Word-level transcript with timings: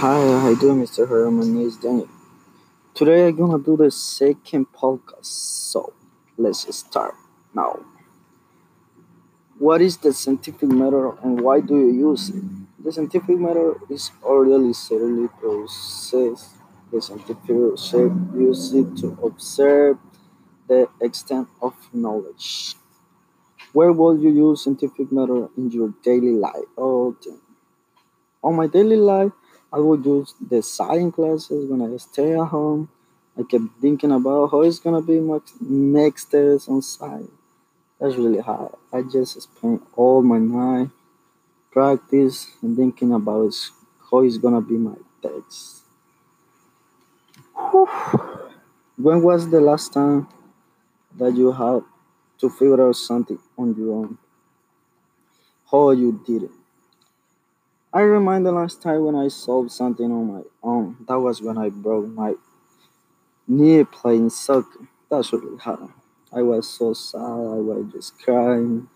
Hi, 0.00 0.20
how 0.40 0.48
you 0.50 0.56
doing, 0.56 0.80
Mr. 0.80 1.06
Herman? 1.06 1.38
My 1.52 1.58
name 1.58 1.66
is 1.68 1.76
Daniel. 1.76 2.08
Today 2.94 3.28
I'm 3.28 3.36
gonna 3.36 3.58
do 3.62 3.76
the 3.76 3.90
second 3.90 4.66
podcast, 4.72 5.26
so 5.72 5.94
let's 6.38 6.62
start 6.76 7.14
now. 7.54 7.80
What 9.58 9.80
is 9.82 9.96
the 9.98 10.12
scientific 10.12 10.68
method 10.70 11.18
and 11.22 11.40
why 11.40 11.60
do 11.60 11.76
you 11.76 11.90
use 12.10 12.28
it? 12.30 12.42
The 12.82 12.92
scientific 12.92 13.38
method 13.38 13.80
is 13.90 14.10
orderly, 14.22 14.72
serially 14.72 15.28
process. 15.40 16.54
The 16.92 17.00
scientific 17.02 17.48
research 17.48 18.12
uses 18.34 18.74
it 18.74 18.96
to 19.00 19.18
observe 19.24 19.98
the 20.68 20.88
extent 21.00 21.48
of 21.62 21.74
knowledge. 21.94 22.76
Where 23.72 23.92
will 23.92 24.18
you 24.18 24.30
use 24.30 24.64
scientific 24.64 25.12
method 25.12 25.50
in 25.56 25.70
your 25.70 25.94
daily 26.02 26.32
life? 26.32 26.66
Oh, 26.78 27.16
damn. 27.22 27.40
On 28.42 28.54
my 28.56 28.66
daily 28.66 28.96
life, 28.96 29.32
I 29.72 29.78
will 29.78 30.00
use 30.00 30.34
the 30.40 30.62
science 30.62 31.14
classes 31.14 31.70
when 31.70 31.82
I 31.82 31.96
stay 31.98 32.32
at 32.32 32.46
home. 32.48 32.88
I 33.38 33.42
kept 33.44 33.64
thinking 33.80 34.12
about 34.12 34.50
how 34.50 34.62
it's 34.62 34.78
gonna 34.80 35.02
be 35.02 35.20
my 35.20 35.40
next 35.60 36.26
test 36.26 36.68
on 36.68 36.82
science. 36.82 37.30
That's 38.00 38.16
really 38.16 38.40
hard. 38.40 38.72
I 38.92 39.02
just 39.02 39.40
spent 39.42 39.82
all 39.96 40.22
my 40.22 40.38
night 40.38 40.90
practice 41.72 42.52
and 42.62 42.76
thinking 42.76 43.12
about 43.12 43.54
how 44.10 44.20
it's 44.20 44.38
gonna 44.38 44.62
be 44.62 44.76
my 44.78 44.96
test. 45.22 45.82
When 48.98 49.22
was 49.22 49.48
the 49.48 49.58
last 49.62 49.94
time 49.94 50.28
that 51.18 51.36
you 51.36 51.52
had 51.52 51.84
to 52.38 52.50
figure 52.50 52.86
out 52.88 52.96
something 52.96 53.38
on 53.58 53.74
your 53.76 53.94
own? 53.94 54.18
How 55.70 55.90
you 55.90 56.12
did 56.26 56.44
it? 56.44 56.50
I 57.96 58.00
remember 58.02 58.50
the 58.50 58.56
last 58.56 58.82
time 58.82 59.06
when 59.06 59.14
I 59.14 59.28
solved 59.28 59.72
something 59.72 60.12
on 60.12 60.30
my 60.30 60.42
own. 60.62 60.98
That 61.08 61.18
was 61.18 61.40
when 61.40 61.56
I 61.56 61.70
broke 61.70 62.06
my 62.08 62.34
knee 63.48 63.84
playing 63.84 64.28
soccer. 64.28 64.86
That's 65.10 65.32
really 65.32 65.56
hard. 65.56 65.88
I 66.30 66.42
was 66.42 66.68
so 66.68 66.92
sad. 66.92 67.20
I 67.22 67.60
was 67.64 67.90
just 67.90 68.22
crying. 68.22 68.90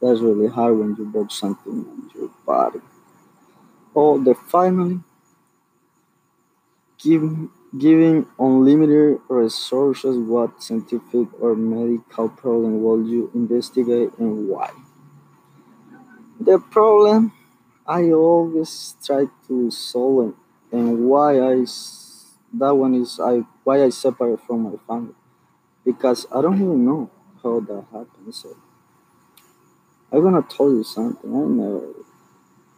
That's 0.00 0.18
really 0.18 0.48
hard 0.48 0.76
when 0.76 0.96
you 0.96 1.04
broke 1.04 1.30
something 1.30 1.72
on 1.72 2.10
your 2.16 2.30
body. 2.44 2.80
Oh, 3.94 4.20
the 4.20 4.34
finally 4.34 4.98
give, 6.98 7.48
giving 7.78 8.26
unlimited 8.40 9.20
resources. 9.28 10.16
What 10.18 10.60
scientific 10.60 11.28
or 11.40 11.54
medical 11.54 12.28
problem 12.28 12.82
will 12.82 13.06
you 13.06 13.30
investigate 13.36 14.18
and 14.18 14.48
why? 14.48 14.72
The 16.40 16.58
problem 16.58 17.32
I 17.86 18.10
always 18.12 18.96
try 19.04 19.26
to 19.48 19.70
solve 19.70 20.28
it, 20.28 20.34
and 20.76 21.08
why 21.08 21.40
I 21.40 21.66
that 22.54 22.74
one 22.74 22.94
is 22.94 23.18
I 23.20 23.42
why 23.64 23.82
I 23.82 23.90
separate 23.90 24.40
from 24.46 24.62
my 24.64 24.76
family 24.86 25.14
because 25.84 26.26
I 26.34 26.42
don't 26.42 26.56
even 26.56 26.84
know 26.84 27.10
how 27.42 27.60
that 27.60 27.84
happened. 27.92 28.34
So 28.34 28.56
I'm 30.12 30.22
gonna 30.22 30.42
tell 30.42 30.70
you 30.70 30.84
something. 30.84 31.34
I 31.34 31.44
never 31.48 31.88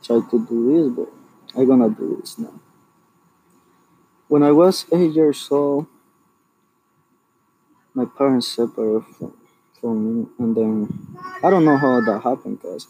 tried 0.02 0.30
to 0.30 0.46
do 0.46 0.72
this, 0.72 0.88
but 0.96 1.60
I'm 1.60 1.66
gonna 1.66 1.90
do 1.90 2.18
this 2.20 2.38
now. 2.38 2.60
When 4.28 4.42
I 4.42 4.52
was 4.52 4.86
eight 4.92 5.12
years 5.12 5.48
old, 5.50 5.86
my 7.92 8.04
parents 8.06 8.48
separated 8.48 9.04
from, 9.18 9.36
from 9.80 10.20
me, 10.20 10.26
and 10.38 10.56
then 10.56 11.18
I 11.42 11.50
don't 11.50 11.64
know 11.64 11.76
how 11.76 12.00
that 12.00 12.22
happened 12.22 12.60
because 12.60 12.88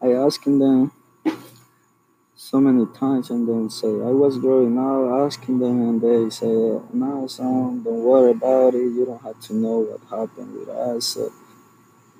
I 0.00 0.12
asked 0.12 0.44
them 0.44 0.92
so 2.50 2.58
many 2.58 2.86
times 2.94 3.28
and 3.28 3.46
then 3.46 3.68
say 3.68 3.88
I 3.88 4.12
was 4.24 4.38
growing 4.38 4.78
up 4.78 5.26
asking 5.26 5.58
them 5.58 5.82
and 5.86 6.00
they 6.00 6.30
say 6.30 6.46
no 6.94 7.26
son 7.26 7.82
don't 7.82 8.02
worry 8.02 8.30
about 8.30 8.72
it. 8.72 8.88
You 8.96 9.04
don't 9.04 9.20
have 9.20 9.38
to 9.48 9.54
know 9.54 9.80
what 9.80 10.00
happened 10.08 10.54
with 10.54 10.70
us. 10.70 11.04
So 11.08 11.30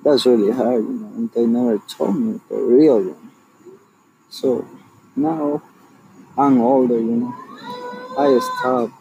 that's 0.03 0.27
really 0.27 0.51
hard 0.51 0.83
you 0.83 0.99
know 1.01 1.07
and 1.15 1.31
they 1.31 1.47
never 1.47 1.79
told 1.79 2.15
me 2.15 2.39
the 2.47 2.57
real 2.57 3.01
one 3.01 3.31
so 4.29 4.67
now 5.15 5.63
I'm 6.37 6.61
older 6.61 6.99
you 6.99 7.17
know. 7.21 7.35
I 8.15 8.39
stopped 8.39 8.93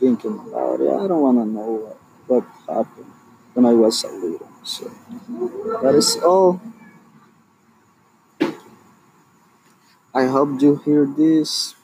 thinking 0.00 0.40
about 0.48 0.80
it. 0.80 0.90
I 0.90 1.06
don't 1.06 1.22
want 1.22 1.38
to 1.38 1.46
know 1.46 1.70
what, 1.84 2.44
what 2.66 2.76
happened 2.76 3.12
when 3.54 3.64
I 3.64 3.74
was 3.74 4.02
a 4.02 4.08
little 4.08 4.48
so. 4.64 4.90
That 5.82 5.94
is 5.94 6.16
all 6.16 6.60
I 10.14 10.26
hope 10.26 10.62
you 10.62 10.76
hear 10.76 11.04
this 11.04 11.74